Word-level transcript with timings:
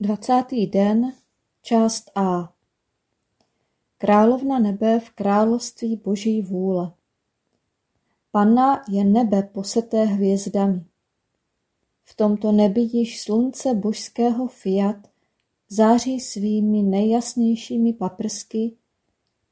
Dvacátý 0.00 0.66
den, 0.66 1.12
část 1.62 2.10
A. 2.14 2.52
Královna 3.98 4.58
nebe 4.58 5.00
v 5.00 5.10
království 5.10 5.96
boží 5.96 6.42
vůle. 6.42 6.92
Panna 8.30 8.84
je 8.88 9.04
nebe 9.04 9.42
poseté 9.42 10.04
hvězdami. 10.04 10.84
V 12.04 12.16
tomto 12.16 12.52
nebi 12.52 12.80
již 12.80 13.20
slunce 13.20 13.74
božského 13.74 14.48
fiat 14.48 14.96
září 15.68 16.20
svými 16.20 16.82
nejjasnějšími 16.82 17.92
paprsky 17.92 18.76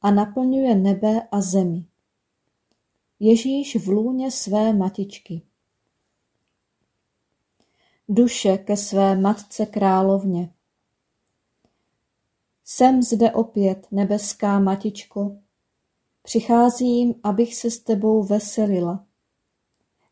a 0.00 0.10
naplňuje 0.10 0.74
nebe 0.74 1.28
a 1.30 1.40
zemi. 1.40 1.84
Ježíš 3.20 3.76
v 3.76 3.88
lůně 3.88 4.30
své 4.30 4.72
matičky. 4.72 5.42
Duše 8.14 8.58
ke 8.58 8.76
své 8.76 9.16
matce 9.16 9.66
královně. 9.66 10.52
Jsem 12.64 13.02
zde 13.02 13.32
opět, 13.32 13.86
nebeská 13.90 14.58
matičko, 14.58 15.36
přicházím, 16.22 17.14
abych 17.22 17.54
se 17.54 17.70
s 17.70 17.78
tebou 17.78 18.22
veselila. 18.22 19.04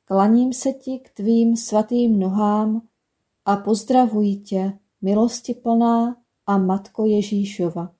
Klaním 0.05 0.53
se 0.53 0.73
ti 0.73 0.99
k 0.99 1.11
tvým 1.11 1.57
svatým 1.57 2.19
nohám 2.19 2.83
a 3.45 3.57
pozdravuji 3.57 4.37
tě, 4.37 4.79
milosti 5.03 5.55
plná 5.55 6.17
a 6.47 6.59
Matko 6.59 7.07
Ježíšova. 7.07 7.93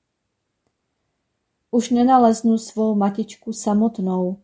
Už 1.71 1.91
nenaleznu 1.91 2.59
svou 2.59 2.95
matičku 2.95 3.53
samotnou, 3.53 4.37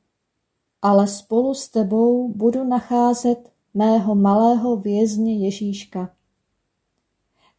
ale 0.82 1.06
spolu 1.06 1.54
s 1.54 1.68
tebou 1.68 2.28
budu 2.28 2.64
nacházet 2.64 3.55
mého 3.76 4.14
malého 4.14 4.76
vězně 4.76 5.44
Ježíška. 5.44 6.16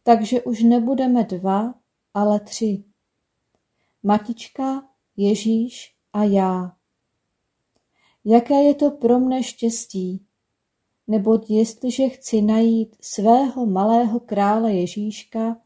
Takže 0.02 0.42
už 0.42 0.62
nebudeme 0.62 1.24
dva, 1.24 1.74
ale 2.14 2.40
tři. 2.40 2.84
Matička, 4.02 4.88
Ježíš 5.16 5.94
a 6.12 6.24
já. 6.24 6.76
Jaké 8.24 8.54
je 8.54 8.74
to 8.74 8.90
pro 8.90 9.18
mne 9.18 9.42
štěstí, 9.42 10.26
neboť 11.06 11.50
jestliže 11.50 12.08
chci 12.08 12.42
najít 12.42 12.96
svého 13.00 13.66
malého 13.66 14.20
krále 14.20 14.74
Ježíška, 14.74 15.56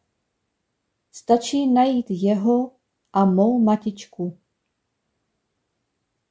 stačí 1.12 1.66
najít 1.66 2.06
jeho 2.08 2.72
a 3.12 3.24
mou 3.24 3.58
matičku. 3.58 4.38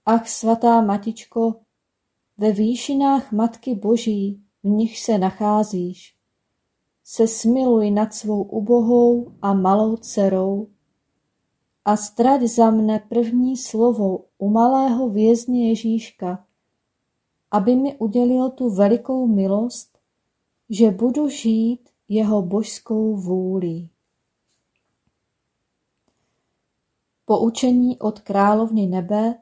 Ach, 0.05 0.29
svatá 0.29 0.81
matičko, 0.81 1.61
ve 2.37 2.51
výšinách 2.51 3.31
Matky 3.31 3.75
Boží, 3.75 4.41
v 4.63 4.67
nich 4.67 4.99
se 4.99 5.17
nacházíš, 5.17 6.15
se 7.03 7.27
smiluj 7.27 7.91
nad 7.91 8.13
svou 8.13 8.43
ubohou 8.43 9.33
a 9.41 9.53
malou 9.53 9.97
dcerou 9.97 10.67
a 11.85 11.97
strať 11.97 12.41
za 12.41 12.71
mne 12.71 12.99
první 13.09 13.57
slovo 13.57 14.25
u 14.37 14.49
malého 14.49 15.09
vězně 15.09 15.69
Ježíška, 15.69 16.45
aby 17.51 17.75
mi 17.75 17.97
udělil 17.97 18.49
tu 18.49 18.69
velikou 18.69 19.27
milost, 19.27 19.97
že 20.69 20.91
budu 20.91 21.29
žít 21.29 21.89
jeho 22.07 22.41
božskou 22.41 23.15
vůli. 23.15 23.89
Poučení 27.25 27.99
od 27.99 28.19
královny 28.19 28.87
nebe 28.87 29.35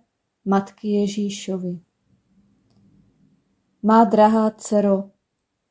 matky 0.45 0.87
Ježíšovi. 0.87 1.79
Má 3.83 4.03
drahá 4.03 4.51
dcero, 4.51 5.09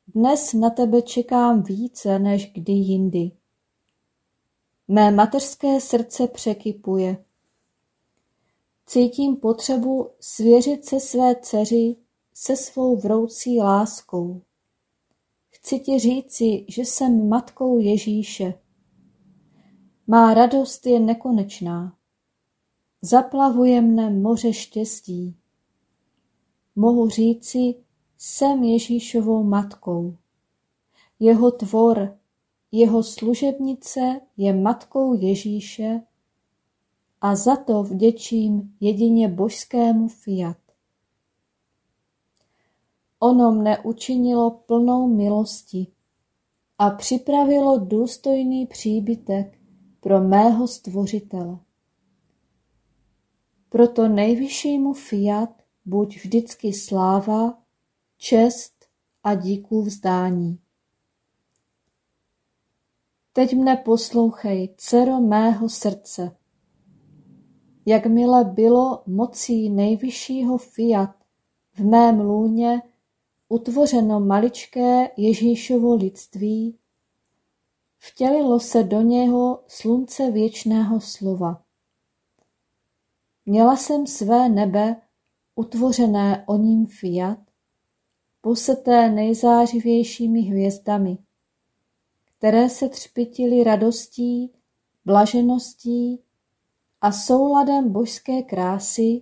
dnes 0.07 0.53
na 0.53 0.69
tebe 0.69 1.01
čekám 1.01 1.63
více 1.63 2.19
než 2.19 2.51
kdy 2.53 2.73
jindy. 2.73 3.31
Mé 4.87 5.11
mateřské 5.11 5.81
srdce 5.81 6.27
překypuje. 6.27 7.25
Cítím 8.85 9.35
potřebu 9.35 10.09
svěřit 10.19 10.85
se 10.85 10.99
své 10.99 11.35
dceři 11.35 11.95
se 12.33 12.55
svou 12.55 12.97
vroucí 12.97 13.59
láskou. 13.59 14.41
Chci 15.49 15.79
ti 15.79 15.99
říci, 15.99 16.65
že 16.67 16.81
jsem 16.81 17.29
matkou 17.29 17.79
Ježíše. 17.79 18.53
Má 20.07 20.33
radost 20.33 20.85
je 20.85 20.99
nekonečná. 20.99 21.97
Zaplavuje 23.01 23.81
mne 23.81 24.09
moře 24.09 24.53
štěstí. 24.53 25.35
Mohu 26.75 27.09
říci, 27.09 27.75
jsem 28.21 28.63
Ježíšovou 28.63 29.43
matkou. 29.43 30.17
Jeho 31.19 31.51
tvor, 31.51 32.17
jeho 32.71 33.03
služebnice 33.03 34.21
je 34.37 34.53
matkou 34.53 35.13
Ježíše 35.13 36.01
a 37.21 37.35
za 37.35 37.55
to 37.55 37.83
vděčím 37.83 38.75
jedině 38.79 39.27
božskému 39.27 40.07
fiat. 40.07 40.57
Ono 43.19 43.51
mne 43.51 43.79
učinilo 43.79 44.51
plnou 44.51 45.07
milosti 45.07 45.87
a 46.77 46.89
připravilo 46.89 47.77
důstojný 47.77 48.65
příbytek 48.65 49.59
pro 49.99 50.21
mého 50.21 50.67
stvořitele. 50.67 51.59
Proto 53.69 54.07
nejvyššímu 54.07 54.93
fiat 54.93 55.61
buď 55.85 56.15
vždycky 56.15 56.73
sláva, 56.73 57.58
čest 58.19 58.85
a 59.23 59.35
díků 59.35 59.81
vzdání. 59.81 60.59
Teď 63.33 63.53
mne 63.53 63.77
poslouchej, 63.77 64.75
dcero 64.77 65.19
mého 65.19 65.69
srdce. 65.69 66.35
Jakmile 67.85 68.43
bylo 68.43 69.03
mocí 69.07 69.69
nejvyššího 69.69 70.57
fiat 70.57 71.15
v 71.73 71.79
mém 71.79 72.19
lůně 72.19 72.81
utvořeno 73.49 74.19
maličké 74.19 75.09
Ježíšovo 75.17 75.95
lidství, 75.95 76.77
vtělilo 77.97 78.59
se 78.59 78.83
do 78.83 79.01
něho 79.01 79.63
slunce 79.67 80.31
věčného 80.31 81.01
slova. 81.01 81.63
Měla 83.45 83.75
jsem 83.75 84.07
své 84.07 84.49
nebe 84.49 85.01
utvořené 85.55 86.43
o 86.47 86.57
ním 86.57 86.85
fiat, 86.85 87.48
poseté 88.41 89.09
nejzářivějšími 89.09 90.41
hvězdami, 90.41 91.17
které 92.25 92.69
se 92.69 92.89
třpitily 92.89 93.63
radostí, 93.63 94.51
blažeností 95.05 96.19
a 97.01 97.11
souladem 97.11 97.91
božské 97.91 98.41
krásy 98.41 99.21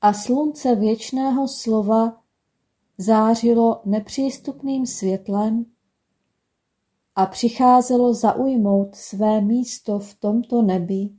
a 0.00 0.12
slunce 0.12 0.74
věčného 0.74 1.48
slova 1.48 2.22
zářilo 2.98 3.82
nepřístupným 3.84 4.86
světlem 4.86 5.66
a 7.14 7.26
přicházelo 7.26 8.14
zaujmout 8.14 8.94
své 8.94 9.40
místo 9.40 9.98
v 9.98 10.14
tomto 10.14 10.62
nebi, 10.62 11.10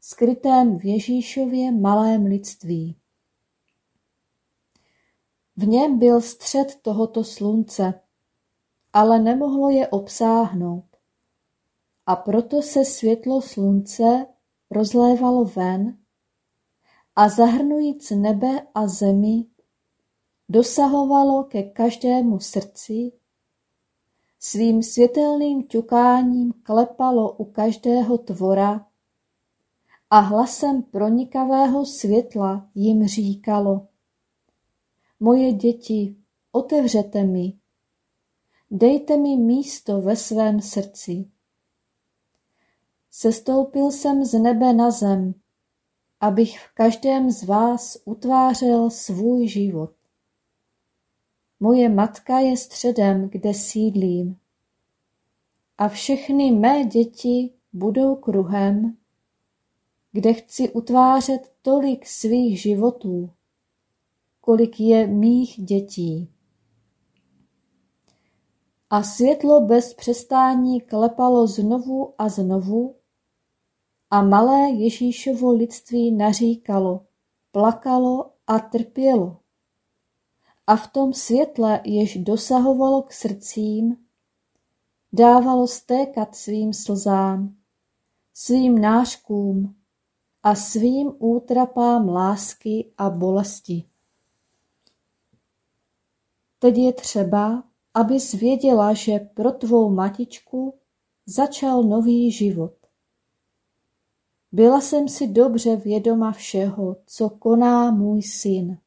skrytém 0.00 0.78
v 0.78 0.84
Ježíšově 0.84 1.72
malém 1.72 2.24
lidství. 2.24 2.96
V 5.56 5.66
něm 5.66 5.98
byl 5.98 6.20
střed 6.20 6.76
tohoto 6.82 7.24
slunce, 7.24 8.00
ale 8.92 9.18
nemohlo 9.18 9.70
je 9.70 9.88
obsáhnout. 9.88 10.84
A 12.06 12.16
proto 12.16 12.62
se 12.62 12.84
světlo 12.84 13.42
slunce 13.42 14.26
rozlévalo 14.70 15.44
ven 15.44 15.98
a 17.16 17.28
zahrnujíc 17.28 18.10
nebe 18.10 18.66
a 18.74 18.86
zemi 18.86 19.44
dosahovalo 20.48 21.44
ke 21.44 21.62
každému 21.62 22.40
srdci, 22.40 23.12
svým 24.40 24.82
světelným 24.82 25.68
ťukáním 25.68 26.52
klepalo 26.62 27.32
u 27.32 27.44
každého 27.44 28.18
tvora 28.18 28.86
a 30.10 30.18
hlasem 30.18 30.82
pronikavého 30.82 31.86
světla 31.86 32.68
jim 32.74 33.06
říkalo 33.06 33.88
Moje 35.20 35.52
děti, 35.52 36.16
otevřete 36.52 37.24
mi, 37.24 37.52
dejte 38.70 39.16
mi 39.16 39.36
místo 39.36 40.00
ve 40.00 40.16
svém 40.16 40.60
srdci. 40.60 41.30
Sestoupil 43.10 43.90
jsem 43.90 44.24
z 44.24 44.38
nebe 44.38 44.72
na 44.72 44.90
zem, 44.90 45.34
abych 46.20 46.60
v 46.60 46.74
každém 46.74 47.30
z 47.30 47.42
vás 47.42 47.98
utvářel 48.04 48.90
svůj 48.90 49.48
život. 49.48 49.92
Moje 51.60 51.88
matka 51.88 52.38
je 52.38 52.56
středem, 52.56 53.28
kde 53.28 53.54
sídlím. 53.54 54.36
A 55.78 55.88
všechny 55.88 56.52
mé 56.52 56.84
děti 56.84 57.52
budou 57.72 58.16
kruhem, 58.16 58.96
kde 60.12 60.32
chci 60.32 60.70
utvářet 60.70 61.52
tolik 61.62 62.06
svých 62.06 62.60
životů, 62.60 63.30
kolik 64.46 64.80
je 64.80 65.06
mých 65.06 65.60
dětí. 65.64 66.30
A 68.90 69.02
světlo 69.02 69.60
bez 69.60 69.94
přestání 69.94 70.80
klepalo 70.80 71.46
znovu 71.46 72.14
a 72.18 72.28
znovu 72.28 72.94
a 74.10 74.22
malé 74.22 74.70
Ježíšovo 74.70 75.52
lidství 75.52 76.12
naříkalo, 76.12 77.06
plakalo 77.52 78.30
a 78.46 78.58
trpělo. 78.58 79.36
A 80.66 80.76
v 80.76 80.92
tom 80.92 81.12
světle, 81.12 81.80
jež 81.84 82.16
dosahovalo 82.16 83.02
k 83.02 83.12
srdcím, 83.12 83.96
dávalo 85.12 85.66
stékat 85.66 86.34
svým 86.34 86.72
slzám, 86.72 87.56
svým 88.34 88.78
náškům 88.80 89.74
a 90.42 90.54
svým 90.54 91.12
útrapám 91.18 92.08
lásky 92.08 92.92
a 92.98 93.10
bolesti. 93.10 93.84
Teď 96.58 96.76
je 96.76 96.92
třeba, 96.92 97.64
abys 97.94 98.32
věděla, 98.32 98.92
že 98.92 99.18
pro 99.18 99.52
tvou 99.52 99.90
matičku 99.90 100.74
začal 101.26 101.82
nový 101.82 102.32
život. 102.32 102.72
Byla 104.52 104.80
jsem 104.80 105.08
si 105.08 105.26
dobře 105.26 105.76
vědoma 105.76 106.32
všeho, 106.32 106.96
co 107.06 107.30
koná 107.30 107.90
můj 107.90 108.22
syn. 108.22 108.78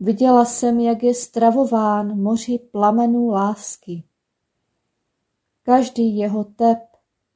Viděla 0.00 0.44
jsem, 0.44 0.80
jak 0.80 1.02
je 1.02 1.14
stravován 1.14 2.20
moři 2.22 2.58
plamenů 2.58 3.28
lásky. 3.28 4.04
Každý 5.62 6.16
jeho 6.16 6.44
tep, 6.44 6.78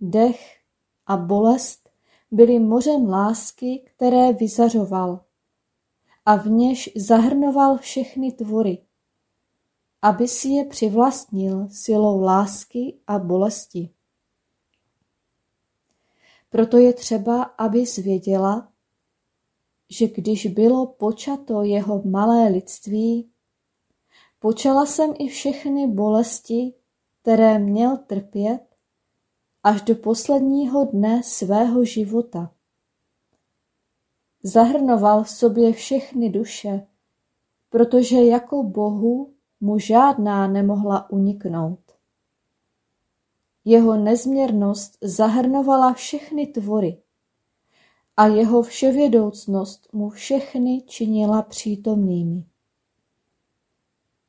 dech 0.00 0.56
a 1.06 1.16
bolest 1.16 1.90
byly 2.30 2.58
mořem 2.58 3.08
lásky, 3.08 3.82
které 3.84 4.32
vyzařoval 4.32 5.23
a 6.26 6.36
v 6.36 6.46
něž 6.46 6.90
zahrnoval 6.96 7.78
všechny 7.78 8.32
tvory, 8.32 8.78
aby 10.02 10.28
si 10.28 10.48
je 10.48 10.64
přivlastnil 10.64 11.68
silou 11.70 12.20
lásky 12.20 12.98
a 13.06 13.18
bolesti. 13.18 13.90
Proto 16.50 16.78
je 16.78 16.92
třeba, 16.92 17.42
aby 17.42 17.86
zvěděla, 17.86 18.68
že 19.90 20.08
když 20.08 20.46
bylo 20.46 20.86
počato 20.86 21.62
jeho 21.62 22.02
malé 22.02 22.48
lidství, 22.48 23.30
počala 24.38 24.86
jsem 24.86 25.14
i 25.18 25.28
všechny 25.28 25.86
bolesti, 25.86 26.74
které 27.22 27.58
měl 27.58 27.96
trpět 27.96 28.60
až 29.62 29.82
do 29.82 29.94
posledního 29.94 30.84
dne 30.84 31.22
svého 31.22 31.84
života. 31.84 32.53
Zahrnoval 34.46 35.24
v 35.24 35.30
sobě 35.30 35.72
všechny 35.72 36.30
duše, 36.30 36.86
protože 37.70 38.16
jako 38.24 38.62
Bohu 38.62 39.32
mu 39.60 39.78
žádná 39.78 40.48
nemohla 40.48 41.10
uniknout. 41.10 41.80
Jeho 43.64 43.96
nezměrnost 43.96 44.98
zahrnovala 45.00 45.92
všechny 45.92 46.46
tvory 46.46 47.02
a 48.16 48.26
jeho 48.26 48.62
vševědoucnost 48.62 49.88
mu 49.92 50.10
všechny 50.10 50.82
činila 50.86 51.42
přítomnými. 51.42 52.44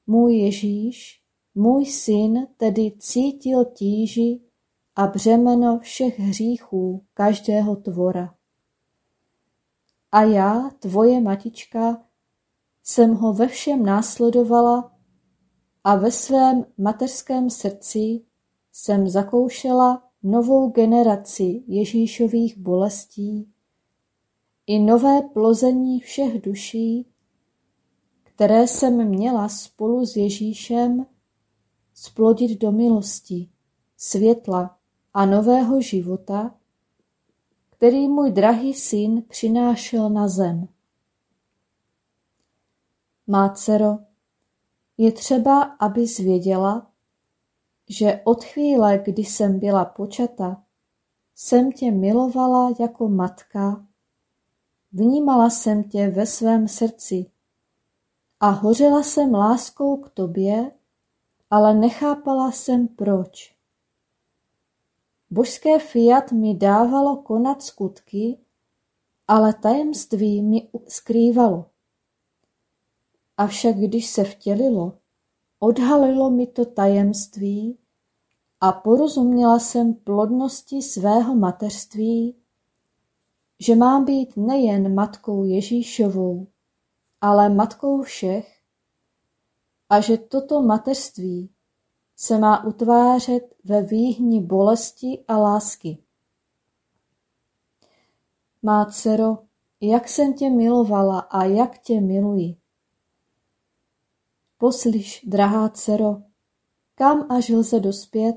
Můj 0.07 0.35
Ježíš, 0.35 1.21
můj 1.55 1.85
syn 1.85 2.47
tedy 2.57 2.91
cítil 2.99 3.65
tíži 3.65 4.41
a 4.95 5.07
břemeno 5.07 5.79
všech 5.79 6.19
hříchů 6.19 7.03
každého 7.13 7.75
tvora. 7.75 8.35
A 10.15 10.23
já, 10.23 10.69
tvoje 10.79 11.21
matička, 11.21 12.03
jsem 12.83 13.13
ho 13.13 13.33
ve 13.33 13.47
všem 13.47 13.85
následovala 13.85 14.91
a 15.83 15.95
ve 15.95 16.11
svém 16.11 16.65
mateřském 16.77 17.49
srdci 17.49 18.21
jsem 18.71 19.09
zakoušela 19.09 20.03
novou 20.23 20.69
generaci 20.69 21.63
Ježíšových 21.67 22.57
bolestí 22.57 23.49
i 24.67 24.79
nové 24.79 25.21
plození 25.21 25.99
všech 25.99 26.41
duší, 26.41 27.07
které 28.23 28.67
jsem 28.67 29.09
měla 29.09 29.49
spolu 29.49 30.05
s 30.05 30.15
Ježíšem 30.15 31.05
splodit 31.93 32.59
do 32.59 32.71
milosti, 32.71 33.49
světla 33.97 34.77
a 35.13 35.25
nového 35.25 35.81
života, 35.81 36.55
který 37.77 38.07
můj 38.07 38.31
drahý 38.31 38.73
syn 38.73 39.21
přinášel 39.21 40.09
na 40.09 40.27
zem. 40.27 40.67
Má 43.27 43.49
dcero, 43.49 43.97
je 44.97 45.11
třeba, 45.11 45.61
aby 45.61 46.07
zvěděla, 46.07 46.91
že 47.89 48.21
od 48.23 48.43
chvíle, 48.43 48.97
kdy 49.05 49.21
jsem 49.21 49.59
byla 49.59 49.85
počata, 49.85 50.63
jsem 51.35 51.71
tě 51.71 51.91
milovala 51.91 52.71
jako 52.79 53.09
matka, 53.09 53.85
vnímala 54.91 55.49
jsem 55.49 55.83
tě 55.83 56.09
ve 56.09 56.25
svém 56.25 56.67
srdci 56.67 57.25
a 58.39 58.49
hořela 58.49 59.03
jsem 59.03 59.33
láskou 59.33 59.97
k 59.97 60.09
tobě, 60.09 60.71
ale 61.49 61.73
nechápala 61.73 62.51
jsem 62.51 62.87
proč. 62.87 63.54
Božské 65.35 65.79
fiat 65.79 66.31
mi 66.31 66.55
dávalo 66.55 67.17
konat 67.17 67.61
skutky, 67.61 68.37
ale 69.27 69.53
tajemství 69.53 70.41
mi 70.41 70.69
skrývalo. 70.87 71.65
Avšak 73.37 73.75
když 73.75 74.07
se 74.07 74.23
vtělilo, 74.23 74.97
odhalilo 75.59 76.29
mi 76.29 76.47
to 76.47 76.65
tajemství 76.65 77.77
a 78.61 78.71
porozuměla 78.71 79.59
jsem 79.59 79.93
plodnosti 79.93 80.81
svého 80.81 81.35
mateřství, 81.35 82.35
že 83.59 83.75
mám 83.75 84.05
být 84.05 84.37
nejen 84.37 84.95
matkou 84.95 85.43
Ježíšovou, 85.43 86.47
ale 87.21 87.49
matkou 87.49 88.01
všech 88.01 88.61
a 89.89 90.01
že 90.01 90.17
toto 90.17 90.61
mateřství 90.61 91.54
se 92.15 92.37
má 92.37 92.63
utvářet 92.63 93.55
ve 93.63 93.81
výhni 93.81 94.41
bolesti 94.41 95.23
a 95.27 95.37
lásky. 95.37 95.97
Má 98.61 98.85
dcero, 98.85 99.37
jak 99.81 100.09
jsem 100.09 100.33
tě 100.33 100.49
milovala 100.49 101.19
a 101.19 101.43
jak 101.43 101.79
tě 101.79 102.01
miluji. 102.01 102.57
Poslyš, 104.57 105.25
drahá 105.27 105.69
dcero, 105.69 106.21
kam 106.95 107.31
až 107.31 107.49
lze 107.49 107.79
dospět, 107.79 108.35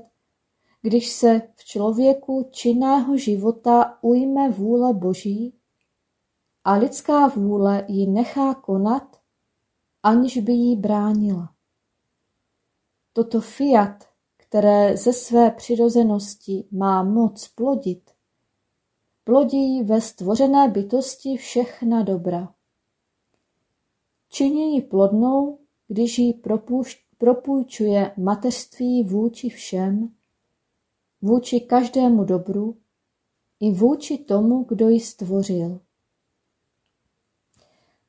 když 0.81 1.09
se 1.09 1.41
v 1.55 1.65
člověku 1.65 2.49
činného 2.51 3.17
života 3.17 3.97
ujme 4.01 4.49
vůle 4.49 4.93
Boží 4.93 5.59
a 6.63 6.73
lidská 6.73 7.27
vůle 7.27 7.85
ji 7.87 8.07
nechá 8.07 8.53
konat, 8.53 9.21
aniž 10.03 10.37
by 10.37 10.51
jí 10.51 10.75
bránila. 10.75 11.58
Toto 13.13 13.41
fiat, 13.41 14.03
které 14.37 14.97
ze 14.97 15.13
své 15.13 15.51
přirozenosti 15.51 16.67
má 16.71 17.03
moc 17.03 17.47
plodit, 17.47 18.11
plodí 19.23 19.83
ve 19.83 20.01
stvořené 20.01 20.67
bytosti 20.67 21.37
všechna 21.37 22.03
dobra. 22.03 22.53
Činí 24.29 24.75
ji 24.75 24.81
plodnou 24.81 25.59
když 25.89 26.19
jí 26.19 26.41
propůjčuje 27.17 28.13
mateřství 28.17 29.03
vůči 29.03 29.49
všem, 29.49 30.13
vůči 31.21 31.59
každému 31.59 32.23
dobru 32.23 32.77
i 33.59 33.71
vůči 33.71 34.17
tomu, 34.17 34.63
kdo 34.63 34.89
ji 34.89 34.99
stvořil. 34.99 35.79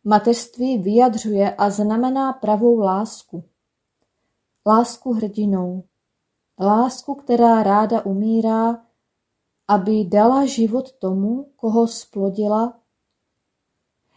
Mateřství 0.04 0.78
vyjadřuje 0.78 1.54
a 1.54 1.70
znamená 1.70 2.32
pravou 2.32 2.78
lásku. 2.78 3.44
Lásku 4.66 5.12
hrdinou. 5.12 5.84
Lásku, 6.60 7.14
která 7.14 7.62
ráda 7.62 8.04
umírá, 8.04 8.86
aby 9.68 10.04
dala 10.04 10.46
život 10.46 10.92
tomu, 10.92 11.52
koho 11.56 11.88
splodila. 11.88 12.80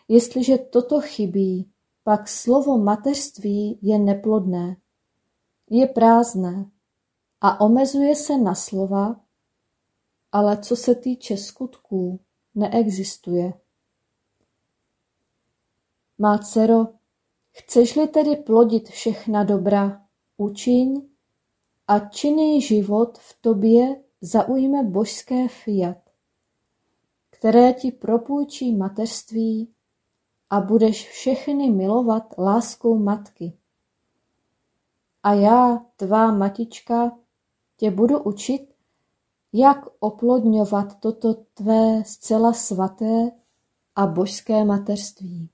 Jestliže 0.08 0.58
toto 0.58 1.02
chybí, 1.02 1.72
pak 2.04 2.28
slovo 2.28 2.78
mateřství 2.78 3.80
je 3.82 4.00
neplodné, 4.00 4.78
je 5.70 5.88
prázdné 5.88 6.72
a 7.42 7.62
omezuje 7.62 8.16
se 8.16 8.38
na 8.38 8.56
slova, 8.56 9.22
ale 10.32 10.58
co 10.58 10.76
se 10.76 10.96
týče 10.96 11.38
skutků, 11.38 12.20
neexistuje. 12.56 13.54
Má 16.18 16.38
dcero, 16.38 16.88
chceš-li 17.52 18.08
tedy 18.08 18.36
plodit 18.36 18.90
všechna 18.90 19.44
dobra, 19.44 20.03
učiň 20.38 21.10
a 21.88 22.00
činný 22.00 22.62
život 22.62 23.18
v 23.18 23.38
tobě 23.42 24.04
zaujme 24.22 24.84
božské 24.84 25.48
fiat, 25.48 25.98
které 27.30 27.74
ti 27.74 27.92
propůjčí 27.92 28.76
mateřství 28.76 29.74
a 30.50 30.62
budeš 30.62 31.10
všechny 31.10 31.72
milovat 31.72 32.38
láskou 32.38 32.98
matky. 32.98 33.58
A 35.24 35.34
já, 35.34 35.86
tvá 35.96 36.32
matička, 36.32 37.18
tě 37.78 37.92
budu 37.92 38.20
učit, 38.24 38.74
jak 39.54 39.78
oplodňovat 40.00 41.00
toto 41.00 41.34
tvé 41.34 42.04
zcela 42.06 42.54
svaté 42.54 43.32
a 43.96 44.08
božské 44.08 44.66
mateřství. 44.66 45.50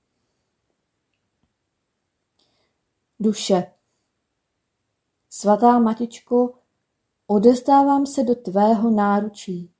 Duše. 3.20 3.79
Svatá 5.32 5.78
matičko, 5.78 6.54
odezdávám 7.26 8.06
se 8.06 8.24
do 8.24 8.34
tvého 8.34 8.90
náručí. 8.90 9.70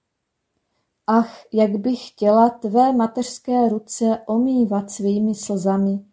Ach, 1.07 1.45
jak 1.53 1.77
bych 1.77 2.09
chtěla 2.09 2.49
tvé 2.49 2.93
mateřské 2.93 3.69
ruce 3.69 4.19
omývat 4.27 4.91
svými 4.91 5.35
slzami, 5.35 6.05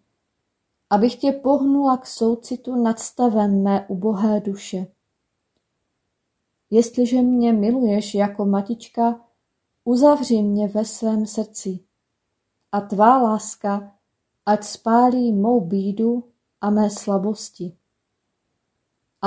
abych 0.90 1.16
tě 1.16 1.32
pohnula 1.32 1.98
k 1.98 2.06
soucitu 2.06 2.76
nad 2.76 3.00
stavem 3.00 3.64
mé 3.64 3.86
ubohé 3.88 4.40
duše. 4.40 4.88
Jestliže 6.70 7.22
mě 7.22 7.54
miluješ 7.54 8.16
jako 8.16 8.46
matička, 8.46 9.26
uzavři 9.84 10.42
mě 10.42 10.68
ve 10.68 10.86
svém 10.86 11.26
srdci 11.26 11.80
a 12.72 12.82
tvá 12.82 13.18
láska 13.18 13.96
ať 14.46 14.64
spálí 14.64 15.34
mou 15.34 15.62
bídu 15.62 16.24
a 16.62 16.70
mé 16.70 16.90
slabosti. 16.90 17.77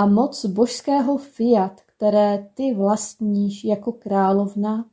A 0.00 0.06
moc 0.06 0.46
božského 0.46 1.18
fiat, 1.18 1.80
které 1.80 2.50
ty 2.54 2.74
vlastníš 2.74 3.64
jako 3.64 3.92
královna, 3.92 4.90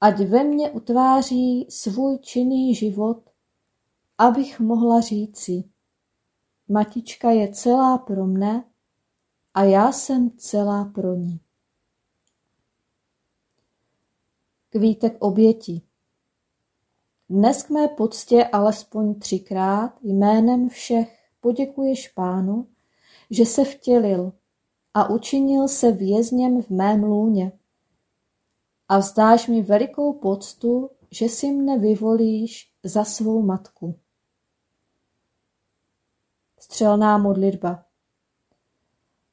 ať 0.00 0.18
ve 0.18 0.44
mně 0.44 0.70
utváří 0.70 1.66
svůj 1.70 2.18
činný 2.18 2.74
život, 2.74 3.30
abych 4.18 4.60
mohla 4.60 5.00
říci, 5.00 5.64
matička 6.68 7.30
je 7.30 7.52
celá 7.52 7.98
pro 7.98 8.26
mne 8.26 8.64
a 9.54 9.62
já 9.64 9.92
jsem 9.92 10.30
celá 10.36 10.84
pro 10.84 11.14
ní. 11.14 11.40
Kvítek 14.70 15.16
oběti 15.18 15.82
Dnes 17.30 17.62
k 17.62 17.70
mé 17.70 17.88
poctě 17.88 18.44
alespoň 18.44 19.14
třikrát 19.14 19.98
jménem 20.02 20.68
všech 20.68 21.28
poděkuješ 21.40 22.08
pánu, 22.08 22.66
že 23.32 23.46
se 23.46 23.64
vtělil 23.64 24.32
a 24.94 25.10
učinil 25.10 25.68
se 25.68 25.92
vězněm 25.92 26.62
v 26.62 26.70
mém 26.70 27.04
lůně 27.04 27.52
a 28.88 28.98
vzdáš 28.98 29.48
mi 29.48 29.62
velikou 29.62 30.12
poctu, 30.12 30.90
že 31.10 31.28
si 31.28 31.52
mne 31.52 31.78
vyvolíš 31.78 32.72
za 32.84 33.04
svou 33.04 33.42
matku. 33.42 33.98
Střelná 36.58 37.18
modlitba 37.18 37.84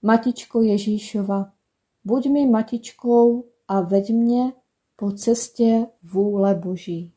Matičko 0.02 0.62
Ježíšova, 0.62 1.54
buď 2.04 2.26
mi 2.26 2.48
matičkou 2.48 3.46
a 3.68 3.82
veď 3.82 4.10
mě 4.10 4.54
po 4.96 5.12
cestě 5.12 5.88
vůle 6.04 6.56
Boží. 6.56 7.14